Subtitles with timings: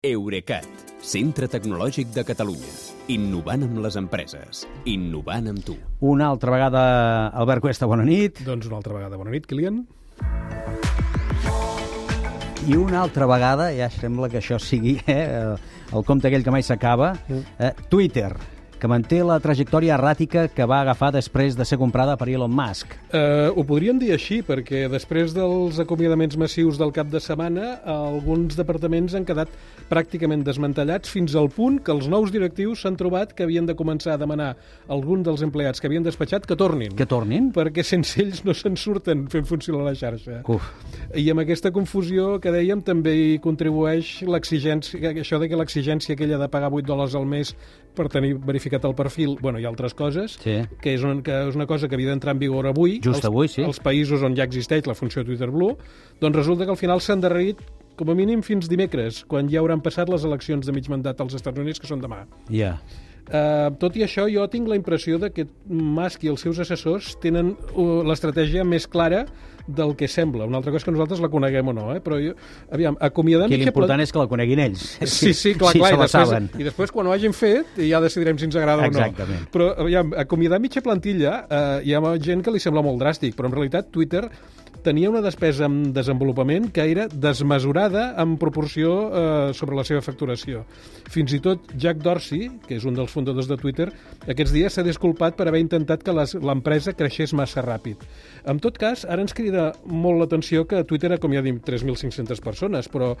[0.00, 0.64] Eurecat,
[1.04, 2.70] centre tecnològic de Catalunya.
[3.12, 4.62] Innovant amb les empreses.
[4.88, 5.74] Innovant amb tu.
[6.08, 6.84] Una altra vegada,
[7.36, 8.40] Albert Cuesta, bona nit.
[8.46, 9.82] Doncs una altra vegada, bona nit, Kilian.
[12.64, 15.52] I una altra vegada, ja sembla que això sigui eh,
[15.92, 18.32] el compte aquell que mai s'acaba, eh, Twitter
[18.80, 22.96] que manté la trajectòria erràtica que va agafar després de ser comprada per Elon Musk.
[23.12, 28.56] Uh, ho podríem dir així, perquè després dels acomiadaments massius del cap de setmana, alguns
[28.58, 29.52] departaments han quedat
[29.90, 34.14] pràcticament desmantellats fins al punt que els nous directius s'han trobat que havien de començar
[34.14, 36.94] a demanar a algun dels empleats que havien despatxat que tornin.
[36.96, 37.50] Que tornin?
[37.54, 40.40] Perquè sense ells no se'n surten fent funcionar la xarxa.
[40.48, 40.70] Uf.
[41.16, 46.40] I amb aquesta confusió que dèiem també hi contribueix l'exigència, això de que l'exigència aquella
[46.40, 47.54] de pagar 8 dòlars al mes
[47.94, 50.60] per tenir verificat el perfil, bueno, i altres coses, Sí.
[50.80, 53.24] que, és un, que és una cosa que havia d'entrar en vigor avui, Just als,
[53.26, 53.62] avui, sí.
[53.62, 55.76] als països on ja existeix la funció Twitter Blue,
[56.20, 57.58] doncs resulta que al final s'ha endarrerit
[57.96, 61.34] com a mínim fins dimecres, quan ja hauran passat les eleccions de mig mandat als
[61.34, 62.22] Estats Units, que són demà.
[62.48, 62.78] Ja.
[63.30, 67.12] Uh, tot i això, jo tinc la impressió de que Musk i els seus assessors
[67.22, 69.26] tenen uh, l'estratègia més clara
[69.74, 70.46] del que sembla.
[70.48, 72.00] Una altra cosa és que nosaltres la coneguem o no, eh?
[72.04, 72.34] però jo,
[72.74, 74.86] aviam, acomiadar Aquí mitja l'important és que la coneguin ells.
[75.20, 75.92] Sí, sí, clar, sí, clar.
[75.92, 76.48] i, després, saben.
[76.58, 79.44] I després, quan ho hagin fet, ja decidirem si ens agrada Exactament.
[79.44, 79.50] o no.
[79.54, 83.50] Però, aviam, acomiadar mitja plantilla, eh, hi ha gent que li sembla molt dràstic, però
[83.50, 84.24] en realitat Twitter
[84.84, 90.64] tenia una despesa en desenvolupament que era desmesurada en proporció eh, sobre la seva facturació.
[91.10, 93.90] Fins i tot Jack Dorsey, que és un dels fundadors de Twitter,
[94.26, 98.02] aquests dies s'ha disculpat per haver intentat que l'empresa creixés massa ràpid.
[98.48, 103.12] En tot cas, ara ens crida molt l'atenció que Twitter acomiadi 3.500 persones, però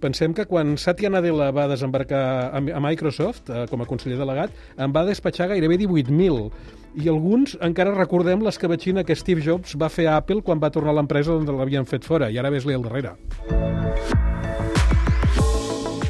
[0.00, 4.52] pensem que quan Satya Nadella va desembarcar a a Microsoft eh, com a conseller delegat,
[4.76, 10.06] en va despatxar gairebé 18.000 i alguns encara recordem l'escabatxina que Steve Jobs va fer
[10.08, 12.86] a Apple quan va tornar a l'empresa on l'havien fet fora, i ara ves-li al
[12.86, 13.12] darrere.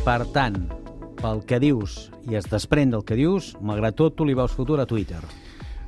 [0.07, 0.61] Per tant,
[1.19, 4.79] pel que dius i es desprèn del que dius, malgrat tot, tu li veus futur
[4.79, 5.19] a Twitter.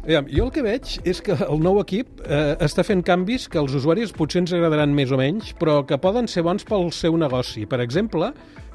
[0.02, 3.58] Aviam, jo el que veig és que el nou equip eh, està fent canvis que
[3.60, 7.19] als usuaris potser ens agradaran més o menys, però que poden ser bons pel seu
[7.20, 7.66] negoci.
[7.70, 8.32] Per exemple,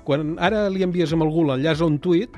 [0.08, 2.38] quan ara li envies amb algú l'enllaç a un tuit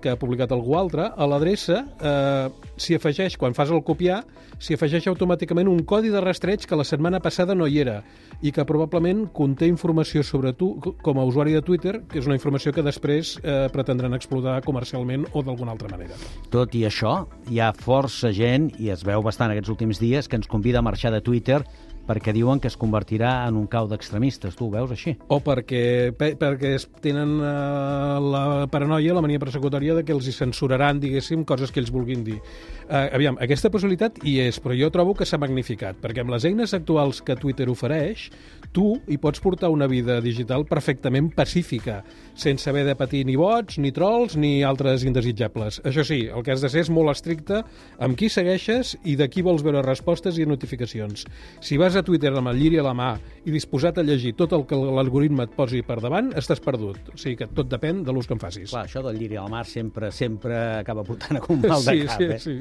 [0.00, 4.22] que ha publicat algú altre, a l'adreça eh, s'hi afegeix, quan fas el copiar,
[4.58, 7.98] s'hi afegeix automàticament un codi de rastreig que la setmana passada no hi era
[8.42, 12.36] i que probablement conté informació sobre tu com a usuari de Twitter, que és una
[12.36, 16.16] informació que després eh, pretendran explotar comercialment o d'alguna altra manera.
[16.52, 17.18] Tot i això,
[17.50, 20.86] hi ha força gent, i es veu bastant aquests últims dies, que ens convida a
[20.86, 21.62] marxar de Twitter
[22.06, 24.56] perquè diuen que es convertirà en un cau d'extremistes.
[24.56, 25.16] Tu ho veus així?
[25.32, 30.28] O perquè, pe, perquè es tenen uh, la paranoia, la mania persecutòria de que els
[30.28, 32.38] hi censuraran, diguéssim, coses que ells vulguin dir.
[32.86, 36.46] Uh, aviam, aquesta possibilitat hi és, però jo trobo que s'ha magnificat, perquè amb les
[36.46, 38.28] eines actuals que Twitter ofereix,
[38.76, 42.02] tu hi pots portar una vida digital perfectament pacífica,
[42.38, 45.80] sense haver de patir ni bots, ni trolls, ni altres indesitjables.
[45.88, 47.62] Això sí, el que has de ser és molt estricte
[48.02, 51.26] amb qui segueixes i de qui vols veure respostes i notificacions.
[51.64, 53.10] Si vas a Twitter amb el lliri a la mà
[53.46, 56.98] i disposat a llegir tot el que l'algoritme et posi per davant, estàs perdut.
[57.14, 58.70] O sigui que tot depèn de l'ús que en facis.
[58.72, 62.06] Clar, això del lliri al mar sempre sempre acaba portant a un mal de sí,
[62.06, 62.38] cap, sí, eh?
[62.42, 62.54] sí.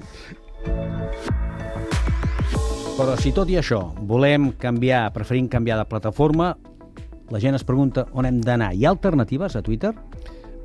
[2.95, 6.53] Però si tot i això volem canviar, preferim canviar de plataforma,
[7.33, 8.71] la gent es pregunta on hem d'anar.
[8.71, 9.91] Hi ha alternatives a Twitter?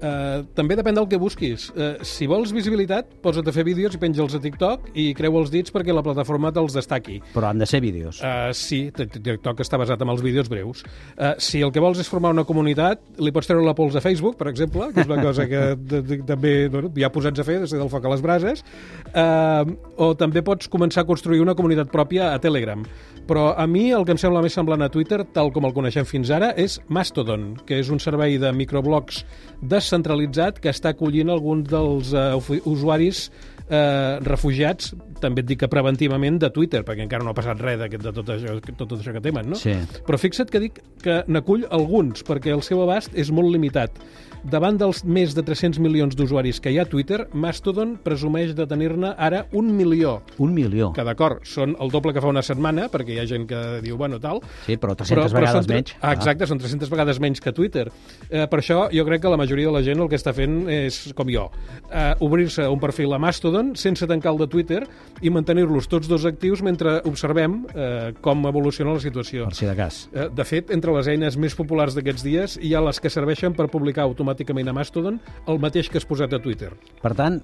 [0.00, 1.68] Uh, també depèn del que busquis.
[1.74, 5.52] Uh, si vols visibilitat, posa't a fer vídeos i penja'ls a TikTok i creu els
[5.52, 7.18] dits perquè la plataforma te'ls destaqui.
[7.34, 8.22] Però han de ser vídeos.
[8.24, 10.84] Uh, sí, TikTok està basat en els vídeos breus.
[11.18, 14.04] Uh, si el que vols és formar una comunitat, li pots treure la pols a
[14.04, 15.62] Facebook, per exemple, que és una cosa que
[16.32, 18.64] també bueno, ja posats a fer des del foc a les brases,
[19.12, 19.68] uh,
[20.00, 22.84] o també pots començar a construir una comunitat pròpia a Telegram.
[23.30, 26.02] Però a mi el que em sembla més semblant a Twitter, tal com el coneixem
[26.08, 29.22] fins ara, és Mastodon, que és un servei de microblogs
[29.62, 33.28] descentralitzat que està acollint alguns dels uh, usuaris
[33.70, 34.90] eh, refugiats,
[35.22, 38.12] també et dic que preventivament, de Twitter, perquè encara no ha passat res d'aquest- de
[38.16, 39.58] tot això, tot això que temen, no?
[39.60, 39.76] Sí.
[40.06, 43.94] Però fixa't que dic que n'acull alguns, perquè el seu abast és molt limitat.
[44.42, 48.64] Davant dels més de 300 milions d'usuaris que hi ha a Twitter, Mastodon presumeix de
[48.66, 50.22] tenir-ne ara un milió.
[50.40, 50.90] Un milió.
[50.96, 53.96] Que d'acord, són el doble que fa una setmana, perquè hi ha gent que diu,
[54.00, 54.40] bueno, tal...
[54.66, 55.94] Sí, però 300 vegades són menys.
[56.00, 57.86] Ah, exacte, són 300 vegades menys que Twitter.
[58.30, 60.62] Eh, per això jo crec que la majoria de la gent el que està fent
[60.72, 61.46] és, com jo,
[61.90, 64.80] eh, obrir-se un perfil a Mastodon sense tancar el de Twitter
[65.22, 69.46] i mantenir-los tots dos actius mentre observem eh, com evoluciona la situació.
[69.50, 70.02] Per si de cas.
[70.14, 73.52] Eh, De fet, entre les eines més populars d'aquests dies hi ha les que serveixen
[73.56, 75.18] per publicar automàticament a Mastodon
[75.50, 76.70] el mateix que has posat a Twitter.
[77.02, 77.40] Per tant,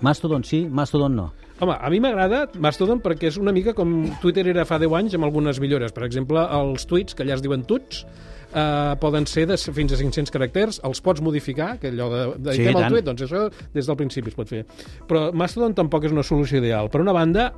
[0.00, 1.30] Mastodon sí, Mastodon no.
[1.60, 3.90] Home, a mi m'agrada Mastodon perquè és una mica com
[4.22, 5.92] Twitter era fa 10 anys amb algunes millores.
[5.92, 8.06] Per exemple, els tuits, que allà es diuen tuts,
[8.54, 12.56] eh, poden ser de fins a 500 caràcters, els pots modificar, que allò de, de
[12.58, 14.64] Sí, el tuit, doncs això des del principi es pot fer.
[15.08, 16.90] Però Mastodon tampoc és una solució ideal.
[16.92, 17.50] Per una banda,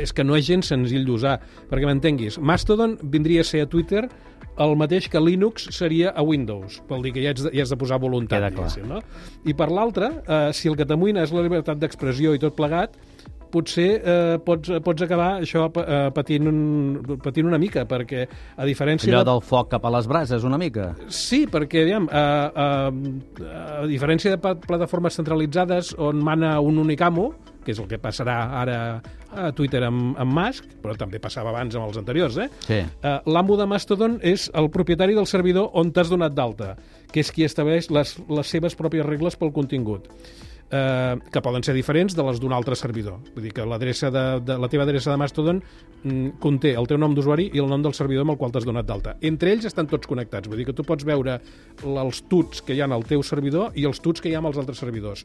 [0.00, 1.38] és que no és gens senzill d'usar,
[1.70, 2.40] perquè m'entenguis.
[2.40, 4.06] Mastodon vindria a ser a Twitter
[4.58, 6.80] el mateix que Linux seria a Windows.
[6.88, 9.00] Vol dir que ja has de, ja has de posar voluntat, diguéssim, no?
[9.46, 12.98] I per l'altra, eh, si el que t'amoïna és la llibertat d'expressió i tot plegat,
[13.52, 18.24] potser eh, pots, pots acabar això eh, patint, un, patint una mica, perquè
[18.56, 19.30] a diferència Allò de...
[19.32, 20.92] del foc cap a les brases, una mica.
[21.12, 22.68] Sí, perquè, aviam, a, a,
[23.82, 27.30] a diferència de plataformes centralitzades on mana un únic amo,
[27.68, 28.76] que és el que passarà ara
[29.28, 32.48] a Twitter amb, amb Musk, però també passava abans amb els anteriors, eh?
[32.64, 32.78] Sí.
[33.02, 36.74] Uh, L'amo de Mastodon és el propietari del servidor on t'has donat d'alta,
[37.12, 40.08] que és qui estableix les, les seves pròpies regles pel contingut
[40.70, 43.18] eh, que poden ser diferents de les d'un altre servidor.
[43.34, 47.00] Vull dir que l'adreça de, de, la teva adreça de Mastodon mm, conté el teu
[47.00, 49.16] nom d'usuari i el nom del servidor amb el qual t'has donat d'alta.
[49.20, 51.38] Entre ells estan tots connectats, vull dir que tu pots veure
[51.84, 54.52] els tuts que hi ha al teu servidor i els tuts que hi ha amb
[54.52, 55.24] els altres servidors.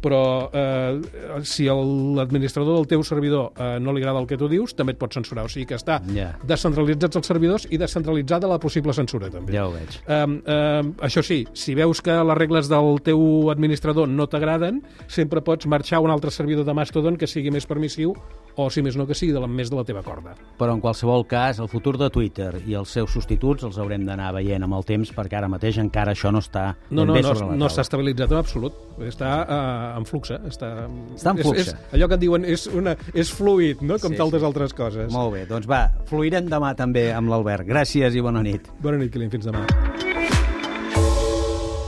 [0.00, 1.00] Però eh,
[1.42, 4.98] si l'administrador del teu servidor eh, no li agrada el que tu dius, també et
[5.00, 5.44] pot censurar.
[5.48, 6.30] O sigui que està Ja.
[6.46, 9.52] descentralitzats els servidors i descentralitzada la possible censura, també.
[9.56, 9.98] Ja ho veig.
[10.06, 15.42] Um, um, això sí, si veus que les regles del teu administrador no t'agraden, sempre
[15.42, 18.14] pots marxar a un altre servidor de Mastodon que sigui més permissiu
[18.58, 20.34] o, si més no, que sigui de la, més de la teva corda.
[20.58, 24.32] Però en qualsevol cas, el futur de Twitter i els seus substituts els haurem d'anar
[24.34, 27.22] veient amb el temps perquè ara mateix encara això no està No, ben no, bé
[27.22, 28.82] no, sobre la no està estabilitzat en absolut.
[29.06, 30.34] Està uh, en flux.
[30.34, 30.72] Està,
[31.14, 31.62] Està en és, flux.
[31.62, 34.00] És, allò que et diuen és, una, és fluid, no?
[34.02, 34.48] com Sí, tantes sí.
[34.50, 35.10] altres coses.
[35.14, 37.68] Molt bé, doncs va, fluirem demà també amb l'Albert.
[37.68, 38.70] Gràcies i bona nit.
[38.82, 39.30] Bona nit, Kilian.
[39.30, 39.64] Fins demà.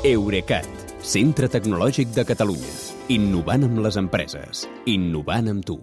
[0.07, 0.69] Eurecat,
[1.05, 2.75] centre tecnològic de Catalunya.
[3.13, 4.69] Innovant amb les empreses.
[4.89, 5.81] Innovant amb tu.